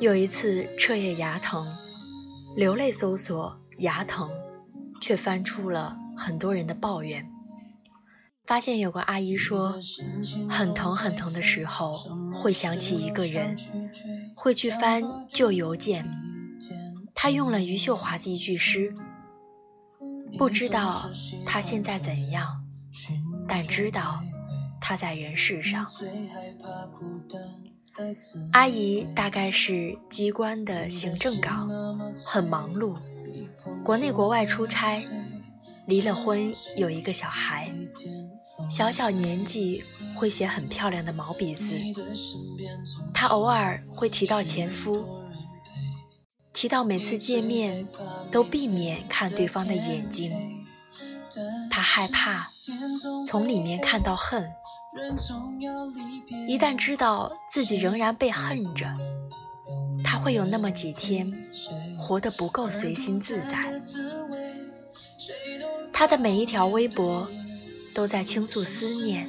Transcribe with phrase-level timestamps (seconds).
[0.00, 1.66] 有一次彻夜牙疼，
[2.54, 4.30] 流泪搜索牙疼，
[5.00, 7.28] 却翻出了很多人的抱怨。
[8.44, 9.74] 发现有个阿姨说，
[10.48, 11.98] 很疼很疼的时候
[12.32, 13.56] 会想起一个人，
[14.36, 16.08] 会去翻旧邮件。
[17.12, 18.94] 她用了余秀华的一句诗
[20.38, 21.10] ：“不知道
[21.44, 22.64] 他现在怎样，
[23.48, 24.22] 但知道
[24.80, 25.84] 他在人世上。”
[28.52, 31.68] 阿姨大概是机关的行政岗，
[32.24, 32.96] 很忙碌，
[33.84, 35.02] 国内国外出差，
[35.86, 37.72] 离了婚，有一个小孩。
[38.70, 39.82] 小小年纪
[40.14, 41.74] 会写很漂亮的毛笔字，
[43.14, 45.06] 她偶尔会提到前夫，
[46.52, 47.86] 提到每次见面
[48.30, 50.32] 都避免看对方的眼睛，
[51.70, 52.50] 她害怕
[53.26, 54.44] 从里面看到恨，
[56.46, 58.86] 一旦知道自己仍然被恨着，
[60.04, 61.32] 他会有那么几天
[61.98, 63.80] 活得不够随心自在。
[65.92, 67.28] 他的每一条微博。
[67.94, 69.26] 都在倾诉思念。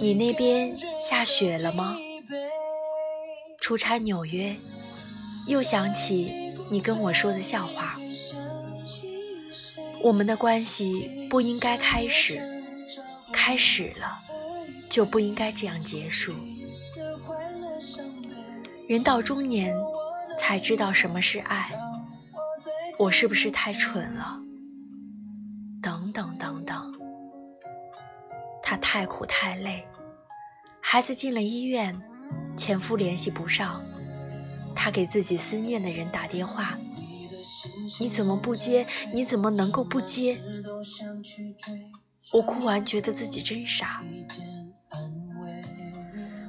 [0.00, 1.94] 你那边下雪了吗？
[3.60, 4.56] 出差纽约，
[5.46, 8.00] 又想起你跟我说的笑话。
[10.00, 12.55] 我们的关系不应该开始，
[13.46, 14.18] 开始了
[14.90, 16.34] 就不应该这样结束。
[18.88, 19.72] 人到中年
[20.36, 21.70] 才知道什么是爱，
[22.98, 24.40] 我是不是太蠢了？
[25.80, 26.92] 等等等等，
[28.64, 29.86] 他太苦太累，
[30.80, 31.96] 孩子进了医院，
[32.56, 33.80] 前夫联系不上，
[34.74, 36.76] 他给自己思念的人打电话，
[38.00, 38.84] 你怎么不接？
[39.14, 40.42] 你怎么能够不接？
[42.32, 44.02] 我哭完，觉得自己真傻。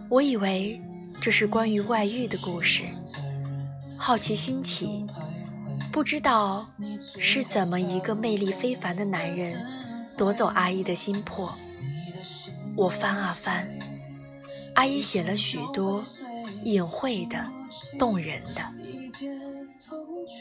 [0.10, 0.82] 我以为
[1.22, 2.84] 这是关于外遇的故事，
[3.98, 5.06] 好奇心起。
[5.92, 6.68] 不知道
[7.20, 9.66] 是怎么一个魅力非凡的男人
[10.16, 11.54] 夺走阿姨的心魄。
[12.76, 13.68] 我翻啊翻，
[14.76, 16.04] 阿姨写了许多
[16.64, 17.44] 隐晦的、
[17.98, 18.62] 动人的。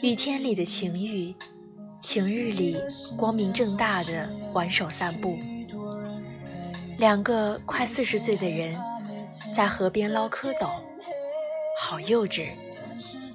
[0.03, 1.33] 雨天里的情欲，
[1.99, 2.77] 晴日里
[3.17, 5.37] 光明正大的挽手散步。
[6.97, 8.75] 两个快四十岁的人
[9.53, 10.69] 在河边捞蝌蚪，
[11.79, 12.49] 好幼稚，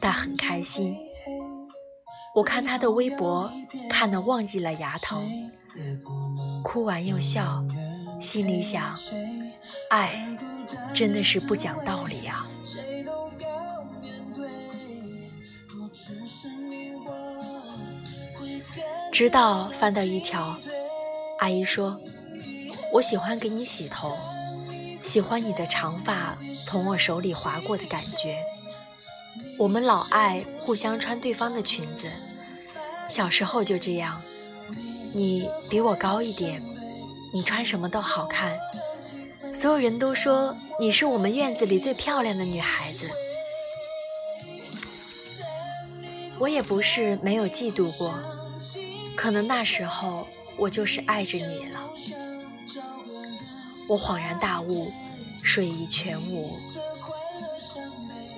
[0.00, 0.96] 但很开心。
[2.34, 3.52] 我看他的微博，
[3.88, 5.30] 看得忘记了牙疼，
[6.64, 7.62] 哭完又笑，
[8.20, 8.98] 心里想：
[9.90, 10.26] 爱
[10.94, 12.48] 真的是不讲道理啊！
[19.12, 20.56] 直到翻到一条，
[21.42, 22.00] 阿姨说
[22.94, 24.16] ：“我喜欢给你洗头，
[25.02, 28.38] 喜欢你的长发从我手里划过的感觉。”
[29.58, 32.06] 我们老爱互相穿对方的裙子，
[33.08, 34.22] 小时候就这样。
[35.12, 36.62] 你比我高一点，
[37.34, 38.56] 你穿什么都好看。
[39.52, 43.10] 所有人都说你是我们院子里最漂亮的女孩子。
[46.38, 48.14] 我也不是没有嫉妒过，
[49.16, 51.90] 可能那时候我就是爱着你了。
[53.88, 54.92] 我恍然大悟，
[55.42, 56.56] 睡意全无。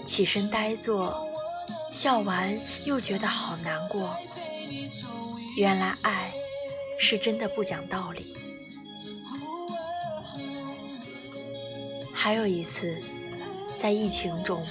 [0.05, 1.27] 起身呆坐，
[1.91, 4.15] 笑完又觉得好难过。
[5.57, 6.33] 原来爱
[6.99, 8.37] 是真的不讲道理。
[12.13, 13.01] 还有一次，
[13.77, 14.67] 在疫情中，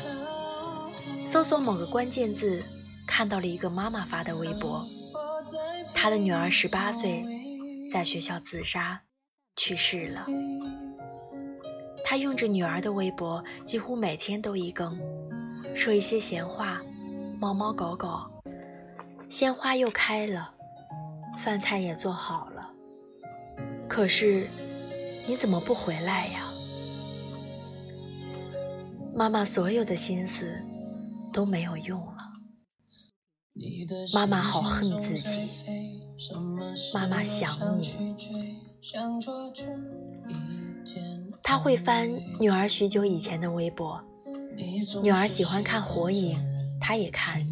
[1.23, 2.63] 搜索某个关键字，
[3.05, 4.85] 看到了一个妈妈发的微博，
[6.03, 7.23] 她的女儿十八岁，
[7.89, 9.01] 在学校自杀，
[9.55, 10.27] 去世了。
[12.03, 14.99] 他用着女儿的微博，几乎每天都一更。
[15.73, 16.81] 说一些闲话，
[17.39, 18.19] 猫猫狗狗，
[19.29, 20.53] 鲜花又开了，
[21.39, 22.69] 饭菜也做好了。
[23.87, 24.49] 可是，
[25.25, 26.51] 你怎么不回来呀？
[29.15, 30.53] 妈妈所有的心思
[31.31, 32.11] 都没有用了。
[34.15, 35.47] 妈妈好恨自己，
[36.93, 38.15] 妈妈想你。
[41.41, 42.09] 他会翻
[42.39, 44.01] 女儿许久以前的微博。
[45.01, 46.37] 女儿喜欢看火影，
[46.79, 47.45] 她也看。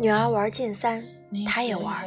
[0.00, 1.02] 女儿玩剑三，
[1.46, 2.04] 她也玩。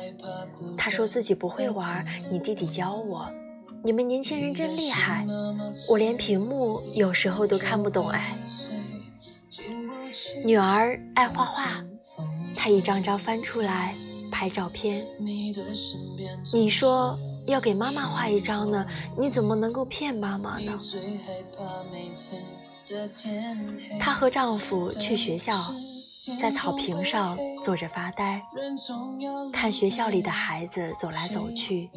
[0.77, 2.39] 她说自己不会玩，你。
[2.39, 3.29] 弟弟教我。
[3.83, 3.91] 你。
[3.91, 5.25] 们年轻人真厉害，
[5.89, 8.37] 我连屏幕有时候都看不懂哎。
[10.43, 11.83] 女儿爱画画，
[12.55, 13.95] 她一张张翻出来
[14.31, 15.05] 拍照片。
[16.53, 18.85] 你说要给妈妈画一张呢，
[19.17, 20.77] 你怎么能够骗妈妈呢？
[23.99, 25.73] 她和丈夫去学校，
[26.39, 28.41] 在草坪上坐着发呆，
[29.51, 31.89] 看学校里的孩子走来走去，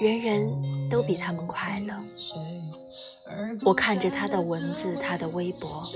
[0.00, 1.94] 人人都比他们快乐。
[3.64, 5.86] 我看着她的文字，她的微博，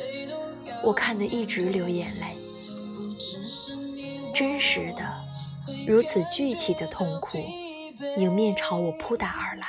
[0.83, 2.37] 我看得一直流眼泪。
[4.37, 5.03] 真实的，
[5.87, 7.39] 如此具体的痛苦，
[8.19, 9.67] 迎面朝我扑打而来。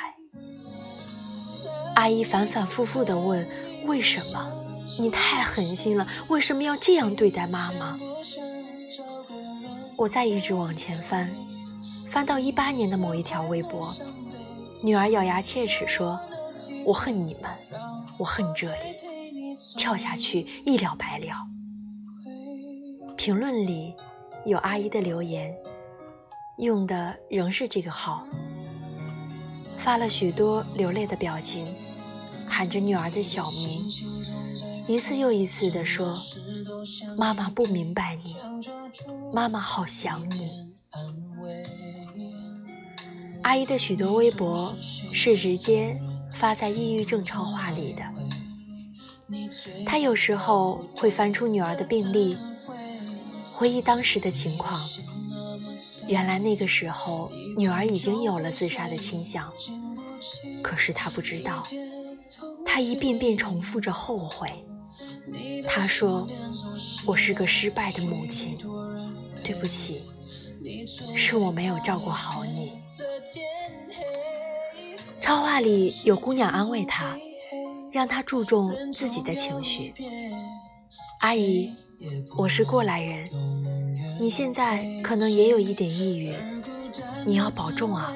[1.96, 3.48] 阿姨反反复复地问
[3.88, 4.52] ：“为什么？
[5.00, 7.98] 你太狠心了，为什么要这样对待妈妈？”
[9.96, 11.34] 我再一直往前翻，
[12.12, 13.96] 翻到一八年的某一条微博，
[14.84, 16.20] 女儿咬牙切齿说
[16.84, 17.50] ：“我恨你们，
[18.18, 18.98] 我恨这里，
[19.78, 21.48] 跳下去一了百了。”
[23.16, 23.96] 评论里
[24.46, 25.54] 有阿姨的留言，
[26.58, 28.26] 用的仍是这个号，
[29.78, 31.68] 发了许多流泪的表情。
[32.50, 33.84] 喊着女儿的小名，
[34.88, 36.18] 一次又一次地说
[37.18, 38.38] ：“妈妈不明白你，
[39.34, 40.74] 妈妈好想你。”
[43.44, 44.74] 阿姨的许多微博
[45.12, 46.00] 是直接
[46.32, 48.02] 发在抑郁症超话里的。
[49.86, 52.38] 她有时候会翻出女儿的病历，
[53.58, 54.88] 回忆当时的情况。
[56.08, 59.52] 原来那个时候，女儿已经有了自杀的倾向，
[60.62, 61.64] 可是她不知道。
[62.64, 64.48] 她一遍遍重复着后悔。
[65.68, 66.30] 她说
[67.08, 68.56] ：“我是个失败的母亲，
[69.44, 70.04] 对不起，
[71.16, 72.74] 是我没有照顾好你。”
[75.20, 77.18] 超话里有姑娘安慰她，
[77.92, 79.96] 让她注重自己的情绪。
[81.22, 81.74] 阿姨，
[82.38, 83.30] 我是过来人，
[84.20, 86.34] 你现在可能也有一点抑郁，
[87.26, 88.14] 你要保重啊。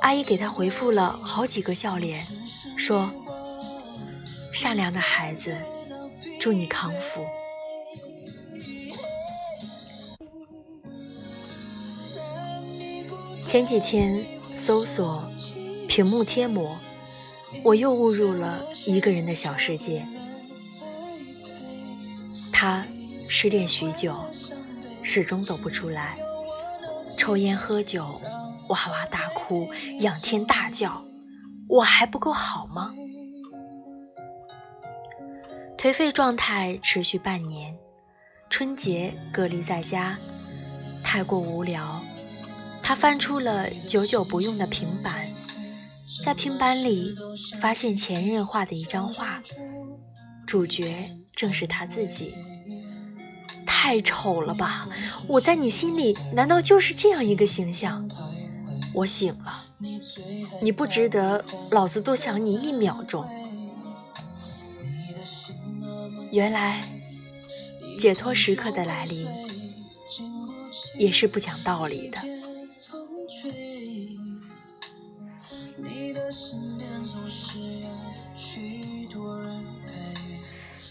[0.00, 2.26] 阿姨给他回复了好几个笑脸，
[2.76, 3.10] 说
[4.52, 5.56] ：“善良的孩子，
[6.40, 7.24] 祝你康复。”
[13.46, 14.24] 前几天
[14.56, 15.22] 搜索
[15.86, 16.76] 屏幕贴膜，
[17.62, 20.06] 我又误入了一个人的小世界。
[22.62, 22.86] 他
[23.28, 24.16] 失恋许久，
[25.02, 26.16] 始终走不出来，
[27.18, 28.22] 抽烟喝酒。
[28.68, 29.68] 哇哇大哭，
[29.98, 31.04] 仰天大叫
[31.68, 32.94] ：“我还不够好吗？”
[35.76, 37.76] 颓废状态持续半年，
[38.48, 40.16] 春节隔离在家，
[41.02, 42.00] 太过无聊，
[42.80, 45.28] 他翻出了久久不用的平板，
[46.24, 47.12] 在平板里
[47.60, 49.42] 发现前任画的一张画，
[50.46, 52.32] 主角正是他自己。
[53.82, 54.88] 太丑了吧！
[55.26, 58.08] 我在你心里难道就是这样一个形象？
[58.94, 59.64] 我醒了，
[60.62, 63.28] 你不值得，老子多想你一秒钟。
[66.30, 66.84] 原来，
[67.98, 69.26] 解脱时刻的来临，
[70.96, 72.18] 也是不讲道理的。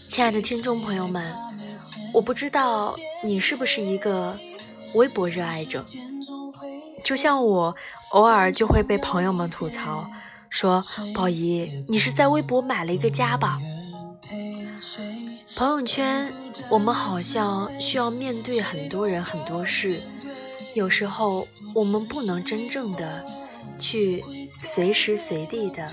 [0.06, 1.34] 亲爱的听众朋友们，
[2.12, 4.38] 我不知道你是不是一个
[4.94, 5.84] 微博热爱者。
[7.04, 7.74] 就像我
[8.10, 10.06] 偶尔就会被朋友们吐槽，
[10.50, 10.84] 说
[11.14, 13.60] 宝仪，你是在微博买了一个家吧？
[15.56, 16.32] 朋友圈，
[16.70, 20.00] 我们好像需要面对很多人很多事，
[20.74, 23.24] 有时候我们不能真正的
[23.78, 24.22] 去
[24.62, 25.90] 随时随地的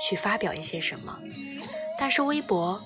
[0.00, 1.16] 去发表一些什么，
[1.98, 2.80] 但是微博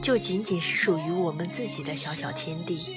[0.00, 2.94] 就仅仅是属于我们自己的小小天地。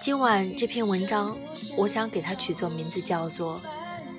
[0.00, 1.36] 今晚这篇文章，
[1.76, 3.60] 我想给它取作名字，叫做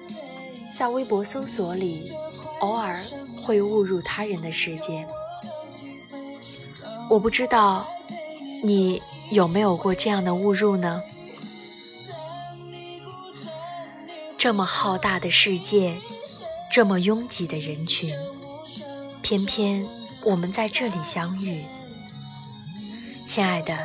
[0.75, 2.11] “在微博搜索里，
[2.59, 3.03] 偶尔
[3.41, 5.05] 会误入他人的世界”。
[7.09, 7.85] 我不知道
[8.63, 11.03] 你有没有过这样的误入呢？
[14.37, 15.97] 这么浩大的世界，
[16.71, 18.15] 这么拥挤的人群，
[19.21, 19.87] 偏偏
[20.25, 21.63] 我们在这里相遇，
[23.23, 23.77] 亲爱的。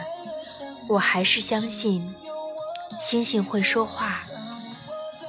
[0.89, 2.13] 我还是相信，
[2.99, 4.23] 星星会说话，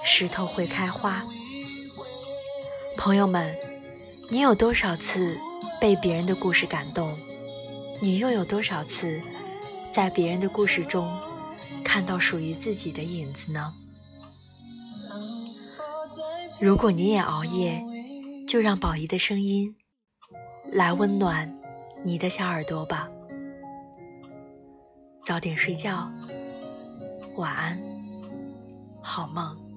[0.06, 1.22] 石头会开花。
[2.98, 3.54] 朋友们，
[4.30, 5.38] 你有多少次
[5.82, 7.16] 被别人的故事感动？
[8.02, 9.22] 你又有多少次
[9.92, 11.14] 在别人的故事中
[11.84, 13.74] 看到属于自己的影子呢？
[16.58, 17.84] 如果你也熬夜，
[18.48, 19.76] 就让宝仪的声音
[20.72, 21.54] 来温暖
[22.04, 23.10] 你的小耳朵吧。
[25.24, 26.10] 早点睡觉，
[27.36, 27.78] 晚安，
[29.02, 29.71] 好梦。